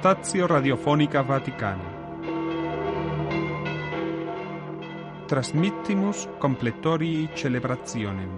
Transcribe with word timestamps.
Stazio 0.00 0.46
Radiofonica 0.46 1.20
Vaticana. 1.20 1.84
Transmittimus 5.26 6.26
completorii 6.38 7.28
celebrationem. 7.34 8.30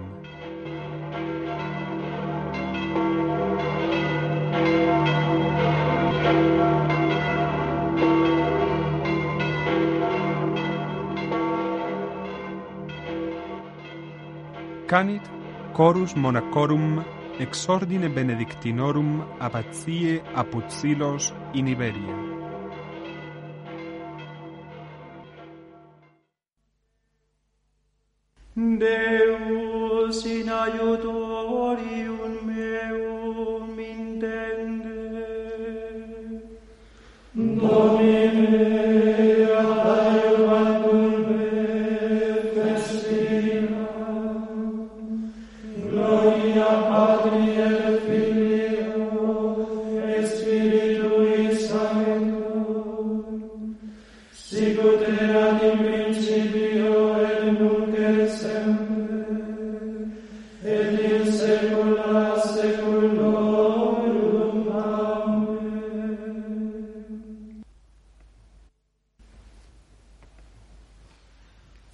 Canit 14.85 15.31
chorus 15.71 16.13
monacorum 16.13 17.05
exordine 17.39 18.09
benedictinorum 18.09 19.23
abatie 19.39 20.21
apud 20.35 20.67
silos 20.67 21.33
in 21.53 21.67
Iberia. 21.67 22.15
Deus 28.55 30.25
in 30.25 30.49
aiutorium 30.49 32.33
meum 32.45 33.02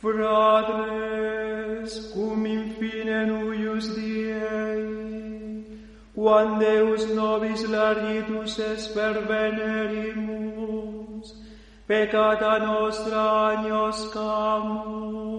Fratres, 0.02 1.92
cum 2.14 2.46
in 2.46 2.74
fine 2.80 3.26
nuius 3.28 3.88
Diei, 3.96 5.66
quam 6.16 6.60
Deus 6.60 7.06
nobis 7.14 7.64
largitus 7.68 8.60
es 8.60 8.88
per 8.96 9.26
venerimus, 9.28 11.34
peccata 11.86 12.58
nostra 12.64 13.52
agnos 13.52 14.10
camus, 14.14 15.39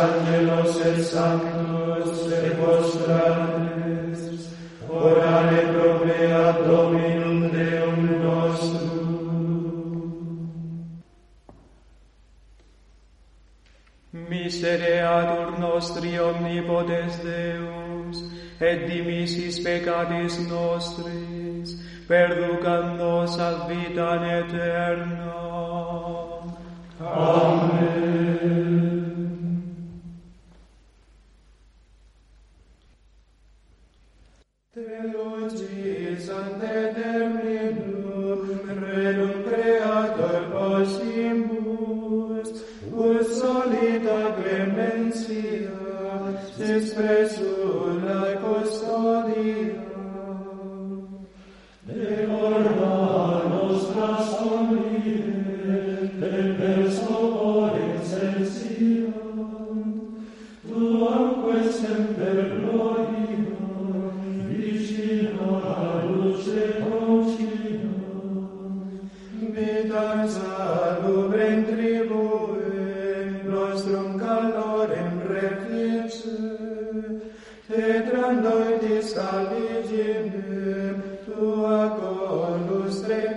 angelos 0.00 0.80
et 0.86 1.02
sanctus 1.04 2.32
et 2.32 2.56
postranes, 2.58 4.20
orare 4.88 5.62
pro 5.72 5.92
mea 6.04 6.52
Dominum 6.66 7.38
Deum 7.54 7.98
nostrum. 8.22 9.10
Misereatur 14.12 15.48
nostri 15.58 16.18
omnipotens 16.18 17.16
Deus, 17.24 18.16
et 18.60 18.86
dimisis 18.88 19.56
peccatis 19.64 20.38
nostris, 20.48 21.76
perducam 22.08 22.96
nos 22.98 23.38
ad 23.38 23.68
vitam 23.68 24.22
aeternam. 24.22 25.40
Amen. 27.00 28.09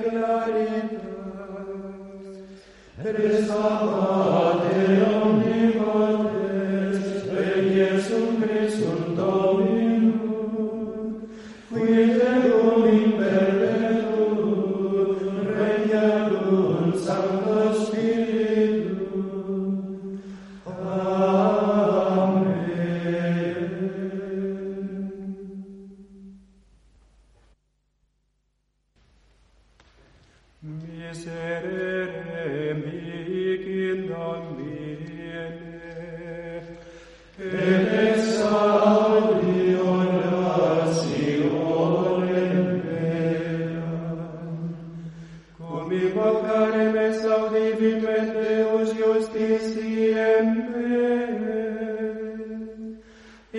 claritas, 0.02 1.04
et 3.06 3.46
salvate 3.48 4.76
omnipotes, 5.14 6.43
care 46.48 46.84
me 46.94 47.08
s-au 47.14 47.44
Deus 48.34 48.90
justitiem 49.00 50.46
me. 50.72 51.24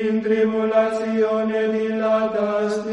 In 0.05 0.21
tribulatione 0.23 1.63
dilatas 1.73 2.84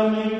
Amen. 0.00 0.39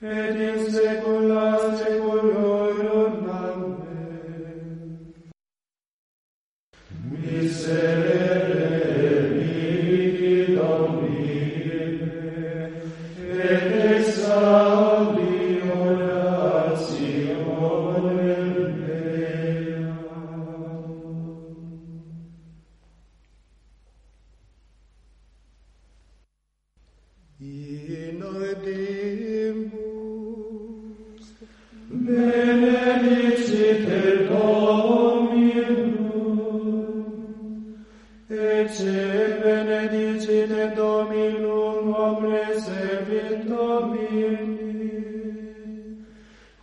et 0.00 0.36
in 0.36 1.17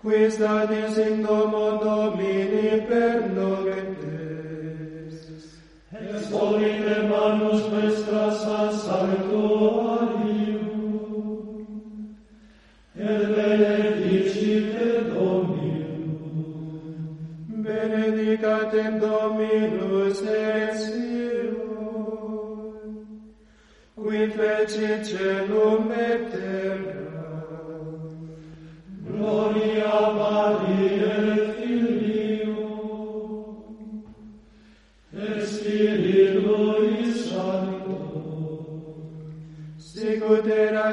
qui 0.05 0.29
statis 0.29 0.97
in 0.97 1.23
domo 1.23 1.77
Domini 1.81 2.81
per 2.87 3.25
nomen 3.33 3.87
Teis. 4.01 5.17
Exponite 5.91 6.95
manus 7.09 7.63
vestras 7.71 8.45
a 8.45 8.71
sanctuarium, 8.85 10.61
et 12.95 13.21
benedicite 13.35 14.87
Dominum. 15.09 16.45
Benedicatem 17.65 18.99
Dominus 18.99 20.21
et 20.21 20.73
Sio, 20.83 21.65
qui 23.95 24.21
fecit 24.37 25.03
celum 25.03 25.91
et 25.91 26.29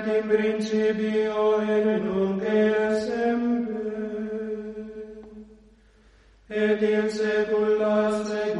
et 0.04 0.18
in 0.18 0.28
principio 0.28 1.60
et 1.62 2.00
nunc 2.04 2.42
et 2.42 2.94
semper 3.04 3.82
et 6.50 6.82
in 6.82 7.08
saecula 7.08 8.10
saeculorum 8.24 8.51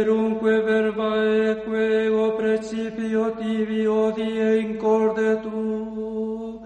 Perunque 0.00 0.60
verba 0.60 1.12
eque 1.50 2.06
ego 2.06 2.32
precipio 2.38 3.32
tibi 3.32 3.86
odie 3.86 4.60
incorde 4.62 5.42
tu, 5.42 6.62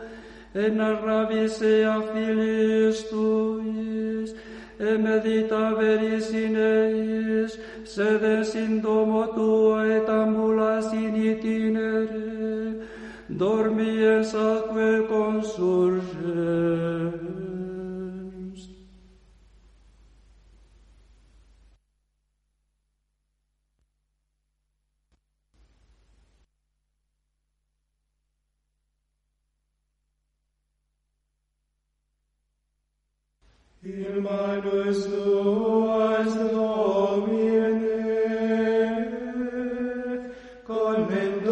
en 0.55 0.81
arrabise 0.81 1.85
a 1.85 2.01
filis 2.13 3.03
tuis, 3.11 4.31
e 4.79 4.97
medita 5.07 5.75
veris 5.75 6.31
in 6.31 6.55
eis, 6.55 7.59
sede 7.83 8.45
sin 8.45 8.81
domo 8.81 9.27
tua 9.35 9.83
et 9.97 10.09
ambulas 10.09 10.93
in 10.93 11.17
itinere, 11.33 12.87
dormiens 13.29 14.33
atque 14.33 15.09
consurge. 15.11 16.45
Amen. 41.07 41.44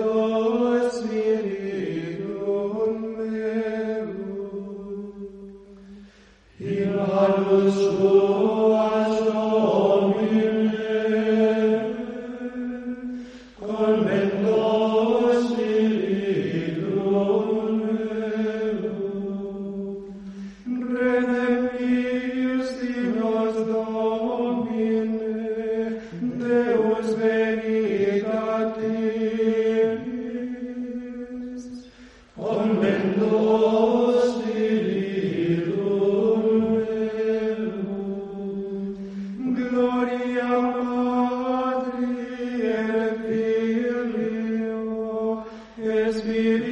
Spirit. 46.23 46.72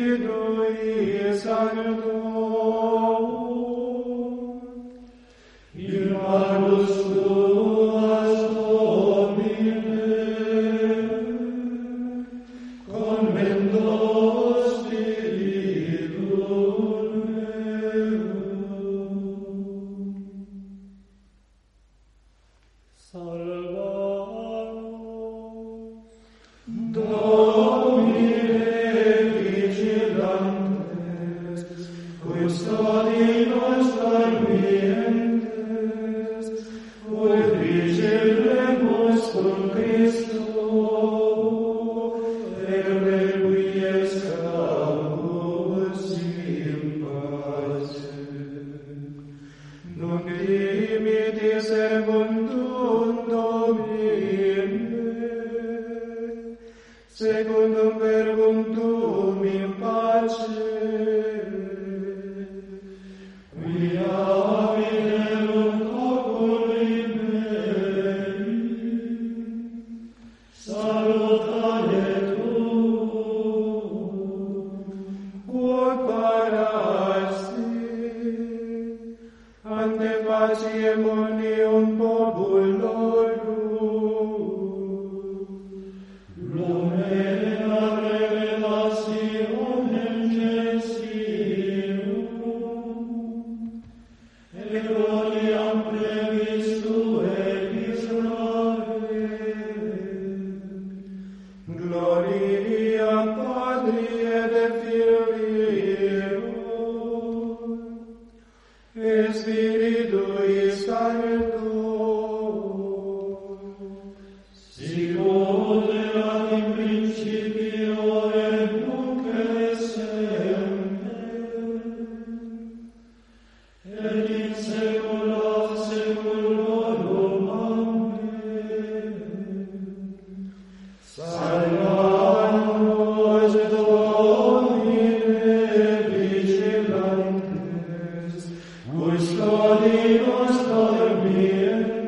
Dominus 139.51 140.59
Domine. 140.69 142.00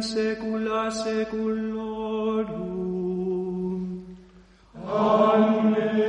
in 0.00 0.06
saecula 0.06 0.90
saeculorum. 0.90 2.16
Amen. 4.86 6.00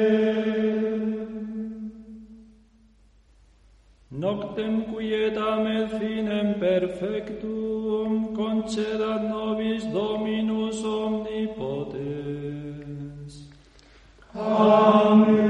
Noctem 4.12 4.74
quietam 4.91 5.67
et 5.67 5.89
finem 6.00 6.50
perfectum 6.60 8.33
concedat 8.36 9.21
nobis 9.29 9.83
Dominus 9.93 10.83
omnipotens. 10.83 12.13
Amen. 14.36 15.40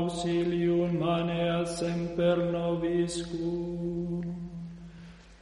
auxilium 0.00 0.98
manea 0.98 1.64
semper 1.66 2.36
nobiscum. 2.52 4.22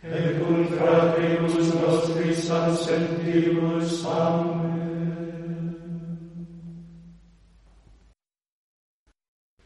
Et 0.03 0.39
cum 0.39 0.65
fratribus 0.67 1.75
nostris 1.75 2.51
assentimus, 2.51 4.05
Amen. 4.07 4.69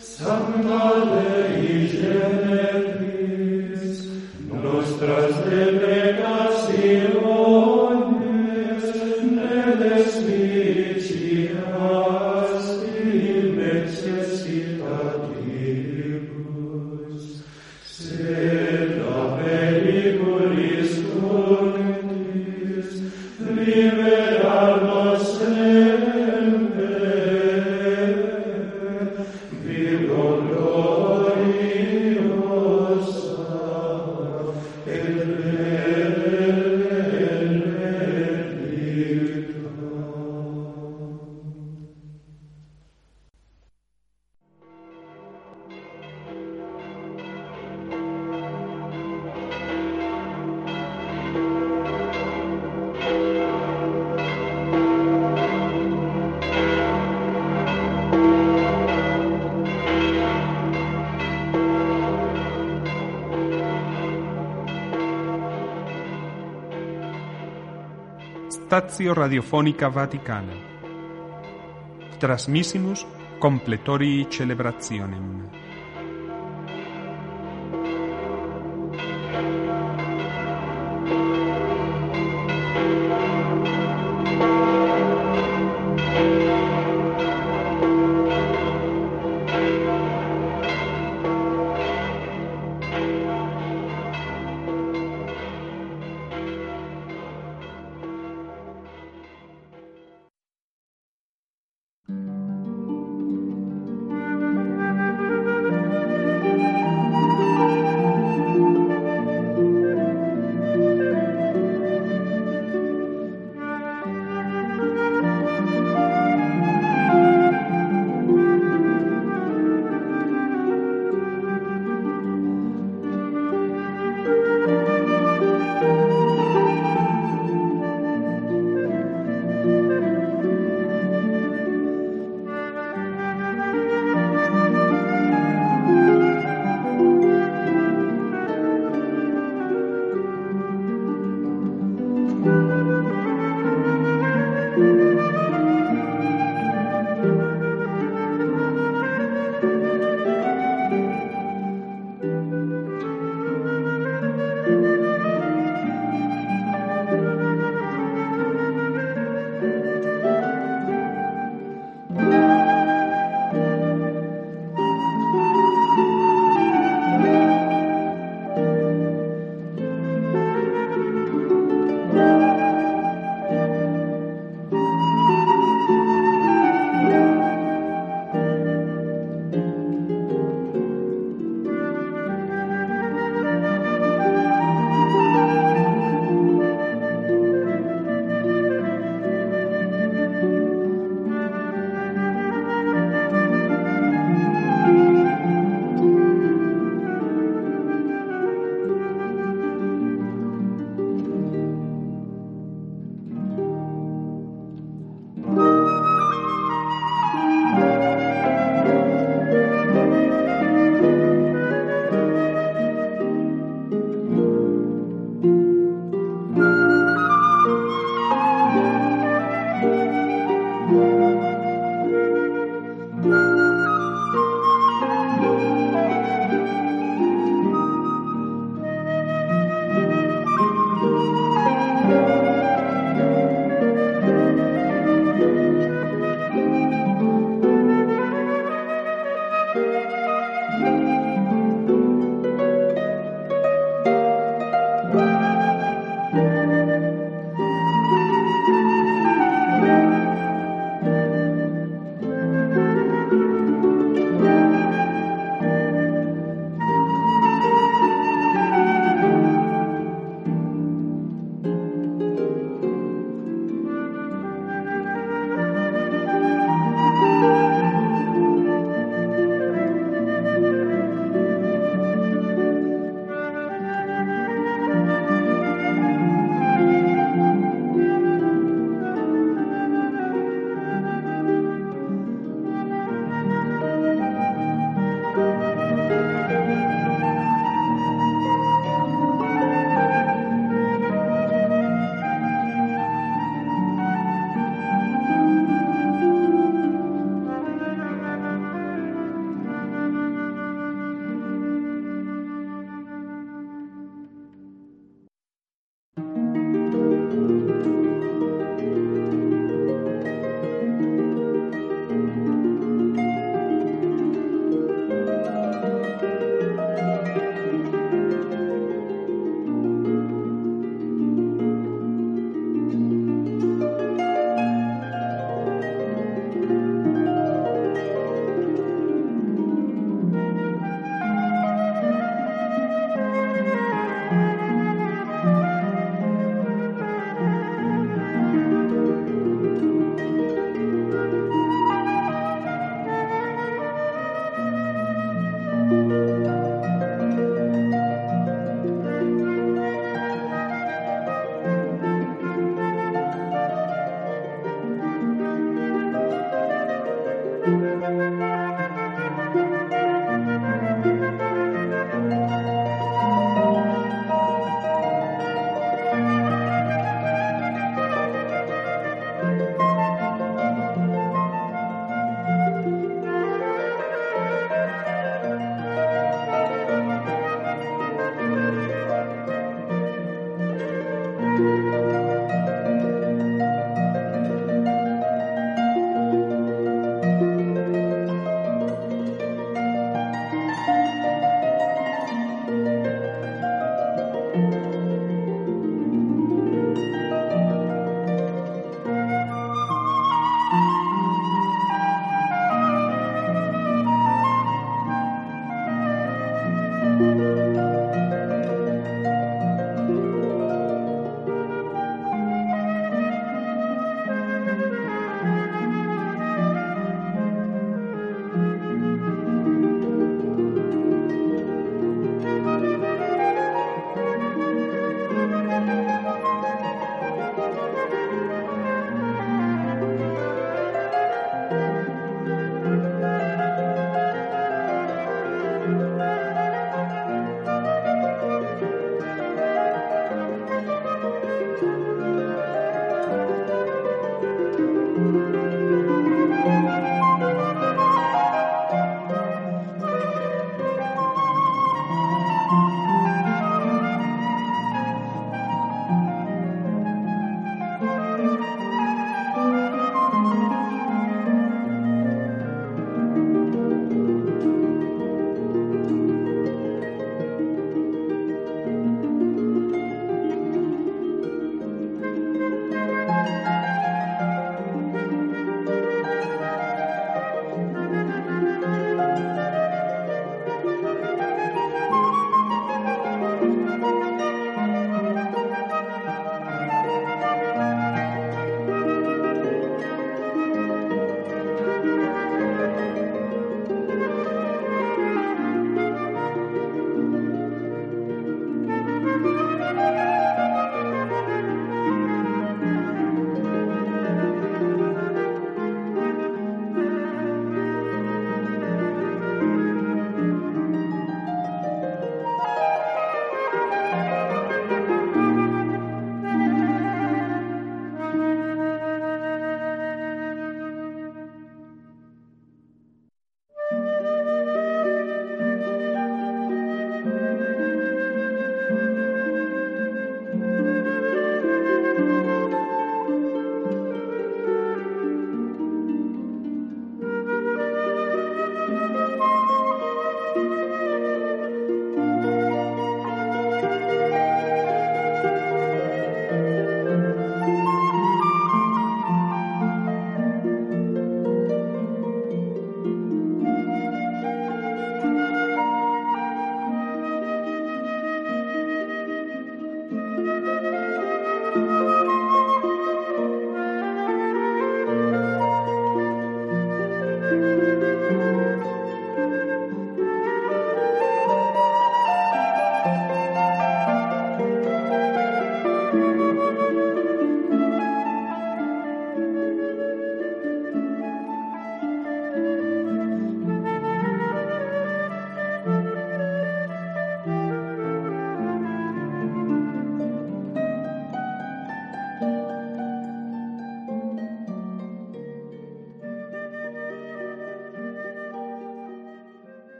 Sancta 0.00 0.84
Deo, 1.10 1.29
Stazio 68.70 69.12
Radiofonica 69.14 69.88
Vaticana. 69.88 70.52
Trasmissimus 72.18 73.04
completori 73.36 74.28
celebrationem. 74.30 75.59